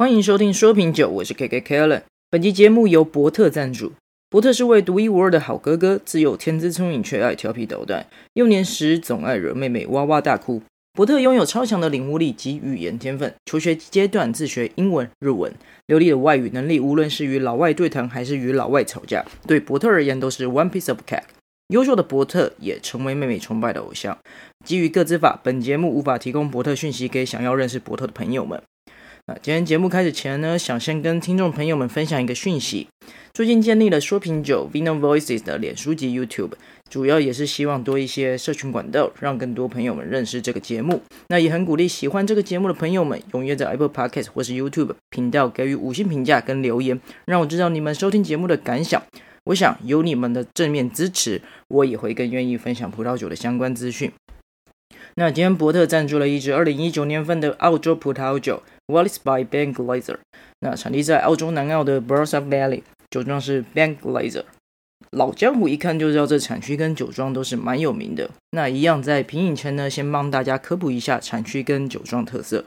[0.00, 2.00] 欢迎收听说品酒，我是 KK Kellen。
[2.30, 3.92] 本期节目由伯特赞助。
[4.30, 10.62] 伯特是位独一无二的好哥哥，自幼天资聪颖却爱调皮捣蛋，幼年时总爱惹妹妹哇哇大哭。
[10.94, 15.52] 伯特拥有超强的领悟力及语言天分，求学阶段自学英文、日文，
[15.88, 21.24] 流利的外语能力，无论是与老外对谈还是与老外吵架，对伯特而言都是 one piece of cake。
[21.68, 24.16] 优秀的伯特也成为妹妹崇拜的偶像。
[24.64, 28.62] 基于个资法，本节目无法提供伯特讯息给想要认识伯特的朋友们。
[29.42, 32.88] 今天节目开始前呢，想先跟听众朋友们分享一个讯息。
[33.32, 36.52] 最近建立了说品酒 Vino Voices 的脸书及 YouTube，
[36.88, 41.00] 主要也是希望多一些社群管道，让更多朋友们认识这个节目。
[41.28, 49.02] 那也很鼓励喜欢这个节目的朋友们，踊跃在 Apple Podcast 或是 YouTube 频道给予五星评价跟留言，让我知道你们收听节目的感想。
[49.44, 54.10] 我想有你们的正面支持，我也会更愿意分享葡萄酒的相关资讯。
[55.14, 58.62] 那今天伯特赞助了一支二零一九年份的澳洲葡萄酒。
[58.90, 60.18] Wallace by b a n k l a s e r
[60.60, 64.44] 那产地在澳洲南澳的 Barossa Valley，酒庄是 b a n k l a s e r。
[65.12, 68.30] 老江湖一看就知道这产区跟酒庄都是蛮有名的。
[68.50, 72.64] 那一样在品饮前呢，先帮大家科普一下产区跟酒庄特色。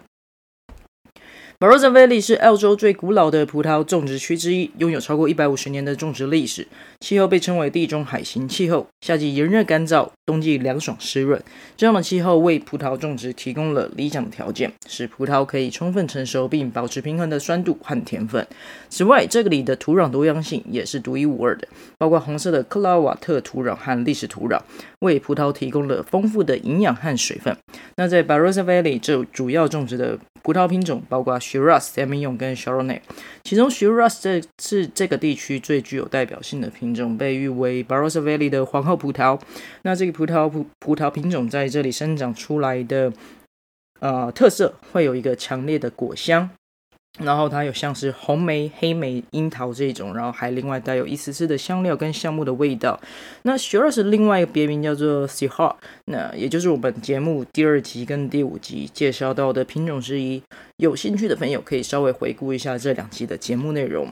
[1.64, 6.68] Barossa Valley 是澳洲最古老的葡萄种植区之一，拥有超过一百五十年的种植历史。
[7.00, 11.42] 气候被称为地中海型气候，夏季炎热干燥，冬季凉爽湿润。
[11.78, 18.46] 这样的气候为葡萄种植提供了理想的条件，使葡萄可以充分成熟并保持平衡的酸度和甜分。
[18.90, 21.66] 此外，这个里的土壤多样性也是独一无二的，
[21.98, 24.60] 包括红色的克拉瓦特土壤和历史土壤，
[25.00, 27.56] 为葡萄提供了丰富的营养和水分。
[27.96, 33.00] 那在 Barossa Valley 这主要种植的葡萄品种包括 Shiraz、Semillon 跟 Chardonnay，
[33.44, 39.40] 其中 Shiraz 这是这个地区最具有代表性的品种，被誉为 Barossa Valley 的皇后葡萄。
[39.84, 43.14] 那这个葡萄葡葡萄品种在这里生长出来的，
[44.00, 46.50] 呃，特色会有一个强烈的果香。
[47.20, 53.00] 然后它有像是红梅、黑莓、樱桃这种，然后还另外带有一丝丝的香料跟橡木的味道。
[53.44, 55.76] 那 Shiraz 另外一个别名叫做 Syrah，
[56.06, 60.42] 那也就是我们节目第二集跟第五集介绍到的品种之一。
[60.78, 64.08] 有兴趣的朋友可以稍微回顾一下这两集的节目内容。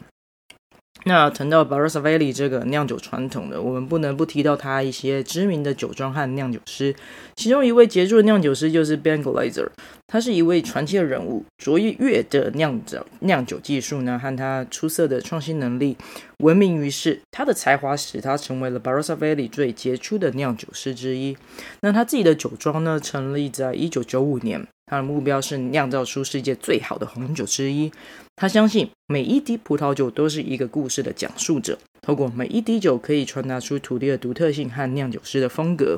[1.03, 6.95] 那谈到 Barossa Valley 这个酿酒传统的，我们不能不提到它一些知名的酒庄和酿酒师，
[7.35, 9.67] 其中一位杰出的酿酒师就是 Ben Glaser，
[10.07, 15.97] 他是一位传奇的人物，卓越的酿酒酿酒技术呢，和他出色的创新能力
[16.37, 17.19] 闻名于世。
[17.31, 21.35] 他的才华使他成为了 Barossa Valley 最杰出的酿酒师之一。
[21.81, 24.67] 那他自己的酒庄呢，成立在一九九五年。
[24.91, 27.89] 他的目标是酿造出世界最好的红酒之一。
[28.35, 35.97] 他相信每一滴葡萄酒都是一个故事的讲述者，透过每一滴酒可以传达出土地的独特性和酿酒师的风格。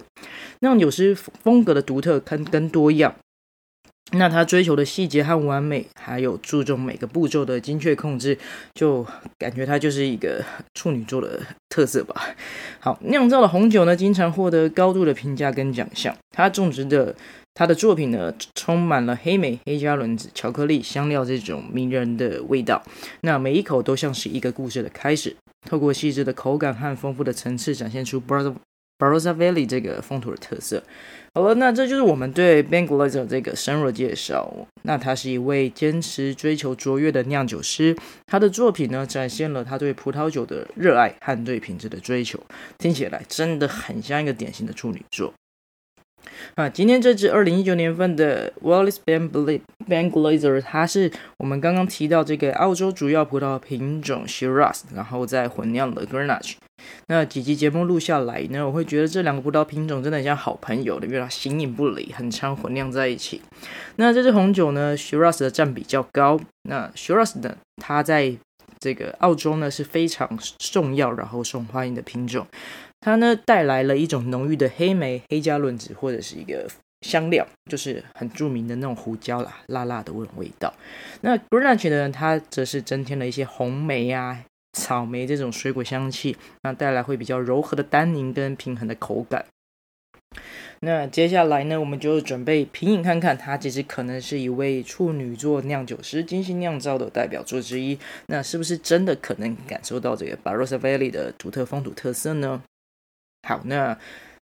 [0.59, 3.15] 酿酒师风格的独特跟跟多样，
[4.11, 8.37] 那他追求的细节和完美，还有注重每个步骤的精确控制，
[8.75, 9.03] 就
[9.39, 12.35] 感觉他就是一个处女座的特色吧。
[12.79, 16.15] 好，酿造的红酒呢，经常获得高度的评价跟奖项。
[16.29, 17.15] 他种植的。
[17.55, 22.81] 他的作品呢，充满了黑莓、黑加仑子、巧克力、香料这种迷人的味道。
[23.21, 25.35] 那每一口都像是一个故事的开始，
[25.69, 28.55] 透过细致的口感和丰富的层次，展现出 Barossa
[28.99, 30.83] Valley 这个风土的特色。
[31.35, 34.51] 好了，那这就是我们对 Ben Glazer 这个深入的介绍。
[34.83, 42.39] 那他是一位坚持追求卓越的酿酒师，他的作品呢，展现了他对葡萄酒的热爱和对品质的追求。
[42.77, 45.33] 听起来真的很像一个典型的处女座。
[46.55, 56.55] 啊，今天这支二零一九年份的 Wallace Ben Ben Glaser，它是我们刚刚提到这个澳洲主要葡萄品种 Shiraz，然后再混酿的 Grenache。
[57.07, 63.41] 那几集节目录下来呢，我会觉得这两个葡萄品种真的很像好朋友的，因为它形影不离，很常混酿在一起。
[63.95, 66.39] 那这支红酒呢，Shiraz 的占比较高。
[66.63, 68.35] 那 Shiraz 呢，它在
[68.79, 72.45] 这个澳洲呢是非常重要，然后受欢迎的品种。
[73.03, 76.65] 它呢带来了一种浓郁的黑莓、黑加仑子或者是一个
[77.01, 80.73] 香料，就是很著名的那种胡椒啦，辣辣的味味道。
[81.19, 89.45] 那 Grenache 呢，它则是增添了一些红莓啊、草莓这种水果香气，那带来会比较柔和的单宁跟平衡的口感。
[90.79, 97.99] 那接下来呢，我们就准备品饮看看，它其实可能是一位处女座酿酒师精心酿造的代表作之一。
[98.27, 102.63] 那是不是真的可能感受到这个 Barossa Valley 的独特风土特色呢？
[103.47, 103.97] 好，那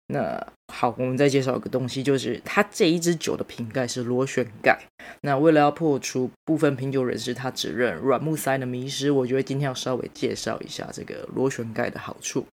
[0.07, 4.77] 那好，我们再介绍一个东西，就是它这一支酒的瓶盖是螺旋盖。
[5.21, 12.45] 那为了要破除部分品酒人士他只认软木塞的迷失，我觉得今天要稍微介绍一下这个螺旋盖的好处。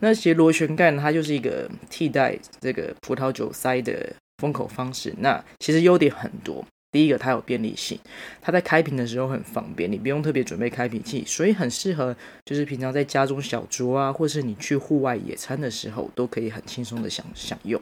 [0.00, 5.14] 那其实螺旋盖呢，它就是一个替代这个葡萄酒塞的封口方式。
[5.18, 6.64] 那其实优点很多。
[6.92, 7.98] 第一个，它有便利性，
[8.40, 17.80] 它在开瓶的时候很方便，你不用特别准备开瓶器，所以很适合就是平常在家中小酌啊，或是你去户外野餐的时候，都可以很轻松的享享用。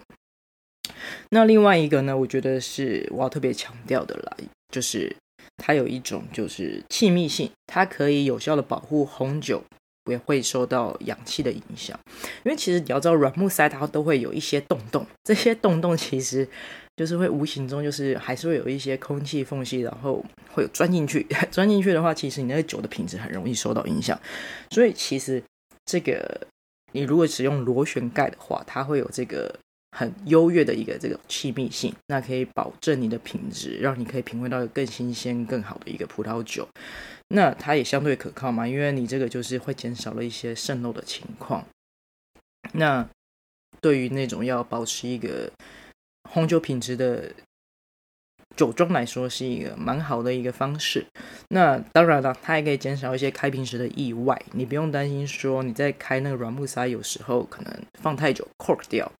[1.30, 4.36] 那另外一个呢，我觉得是我要特别强调的啦，
[4.72, 5.14] 就是
[5.56, 9.62] 它有一种就是气密性，它可以有效的保护红酒。
[10.10, 11.96] 也会受到氧气的影响，
[12.42, 16.48] 因为其实你要知道，软木塞它都会有一些洞洞，这些洞洞其实
[17.00, 24.20] 就是会无形中就是还是会有一些空气缝隙，然后会有钻进去， 钻进去的话，其实你那个酒的品质很容易受到影响。
[24.70, 25.42] 所以其实
[25.86, 26.46] 这个
[26.92, 29.58] 你如果使用螺旋盖的话，它会有这个。
[29.98, 36.64] 很优越的一个这个气密性，那可以保证你的品质，让你可以品味到更新鲜、更好的一个葡萄酒。
[37.34, 41.66] 那它也相对可靠嘛，因为你这个就是会减少了一些渗漏的情况。
[42.74, 43.04] 那
[43.80, 45.50] 对于那种要保持一个
[46.28, 47.32] 红酒品质的。
[48.56, 51.06] 酒庄来说是一个蛮好的一个方式。
[51.48, 54.38] 那当然了，它也可以减少一些开瓶时的意外。
[54.52, 57.72] 你不用担心说你在开那个软木塞，有时候可能
[58.02, 59.10] 放太久 cork 掉，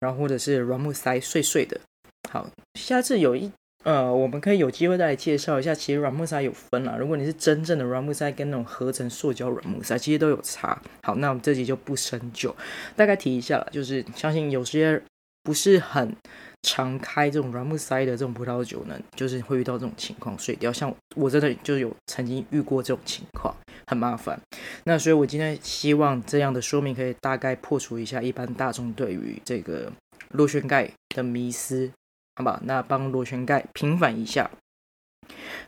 [0.00, 1.80] 然后或者是软木塞碎碎的。
[2.28, 3.50] 好，下次有一
[3.84, 5.72] 呃，我们可以有机会再来介绍一下。
[5.74, 10.82] 其实软木塞有分啦，如果你是真正的软木塞跟那种合成塑胶软木塞，其实都有差。
[11.04, 12.54] 好，那我们这集就不深究，
[12.96, 15.00] 大概提一下了，就是相信有些
[15.42, 16.16] 不是很。
[16.64, 20.72] 常开这种软木塞的这种葡萄酒呢，就是会遇到这种情况碎掉。
[20.72, 23.52] 像我真的就有曾经遇过这种情况，
[23.88, 24.40] 很麻烦。
[24.84, 29.92] 那所以我今天希望这样的说明可以大概破除一下一般大众对于这个
[30.30, 31.90] 螺旋盖的迷思，
[32.36, 32.60] 好吧？
[32.62, 34.48] 那帮螺旋盖平反一下。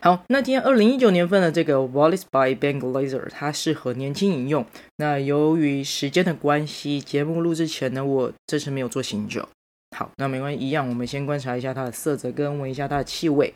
[0.01, 4.65] 好，那今天二零一九年份的这个 Wallace by Banglaiser 它适合年轻饮用。
[4.99, 9.49] 那由于时间的关系，节目录制前呢，我这次没有做醒酒。
[9.95, 13.55] 好，那没关系，一样，我们先观察一下它的色泽，跟闻一下它的气味。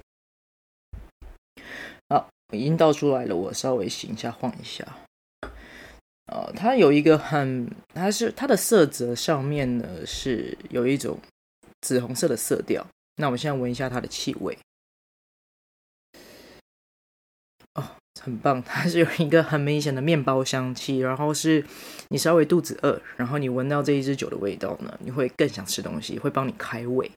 [2.08, 4.86] 好，已经倒出来了，我稍微醒一下，晃一下。
[6.26, 11.18] 呃，它有一个很，它是它的色泽上面呢是有一种
[11.80, 12.86] 紫红色的色调。
[13.16, 14.56] 那我们现在闻一下它的气味。
[18.28, 21.64] 很棒， 它是有一个很明显的面包香气，然后是
[22.10, 27.10] 你稍微肚子饿，然后你闻到这一支酒的味道呢，你会更想吃东西，会帮你开胃。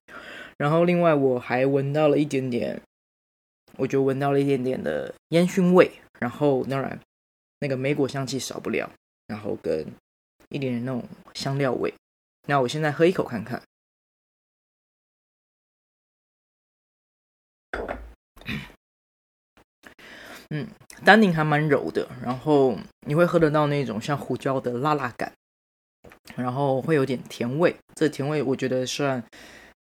[0.58, 2.82] 然后另外我还闻到了一点点，
[3.78, 7.00] 我就闻到了一点点的烟熏味，然后当然
[7.60, 8.90] 那个莓果香气少不了，
[9.28, 9.86] 然后跟
[10.50, 11.04] 一点点那种
[11.34, 11.94] 香料味。
[12.48, 13.62] 那我现在喝一口看看。
[20.54, 20.68] 嗯，
[21.04, 22.78] 单宁还蛮柔的，然后
[23.08, 25.34] 你会喝得到那种像胡椒的辣辣感，
[26.36, 27.76] 然后会有点甜味。
[27.96, 29.24] 这甜味我觉得算，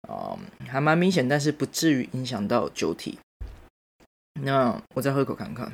[0.09, 3.19] 嗯，还蛮明显，但是不至于影响到酒体。
[4.43, 5.73] 那我再喝一口看看。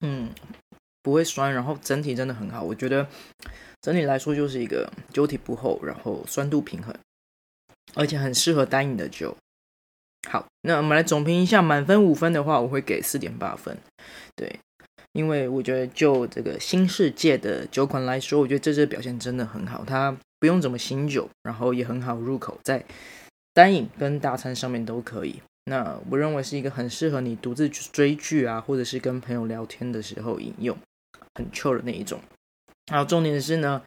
[0.00, 0.30] 嗯，
[1.02, 2.62] 不会酸，然后整体真的很好。
[2.62, 3.06] 我觉得
[3.80, 6.94] 整体来说就是一个酒体不厚，然后酸度平衡。
[7.94, 9.36] 而且很适合单饮的酒。
[10.28, 13.78] 好，那我们来总评一下，满分五分的话，我会给四点八分。
[14.34, 14.58] 对，
[15.12, 19.84] 因为我觉得就这个新世界的酒款来说，我觉得这支表现真的很好。
[19.84, 22.84] 它不用怎么醒酒，然后也很好入口，在
[23.54, 25.40] 单饮跟大餐上面都可以。
[25.66, 30.76] 那我认为是一个很适合你独自去追剧啊，或者是跟朋友聊天的时候饮用，
[31.34, 32.20] 很 chill 的那一种。
[32.90, 33.80] 然后重点是呢。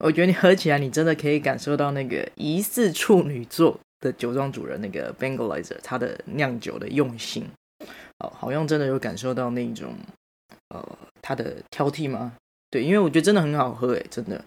[0.00, 7.46] 我觉得你喝起来，你真的可以感受到那个疑似处女座的酒庄主人那个 Bangelizer 他的酿酒的用心，
[8.18, 9.94] 哦，好像真的有感受到那种，
[10.68, 12.32] 呃，他的挑剔吗？
[12.70, 14.42] 对，因为我觉得真的很好喝，诶，真的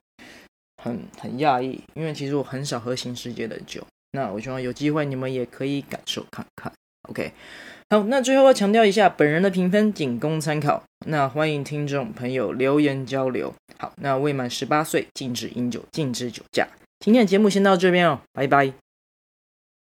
[0.84, 6.74] 很很讶异，因为其实我很少喝新世界的酒，那我希望有机会你们也可以感受看看
[7.10, 7.32] ，OK。
[7.90, 10.84] 好，那最后要强调一下，本人的评分仅供参考。
[11.06, 13.54] 那欢迎听众朋友留言交流。
[13.78, 16.68] 好，那未满十八岁禁止饮酒，禁止酒驾。
[17.00, 18.74] 今天的节目先到这边哦，拜拜。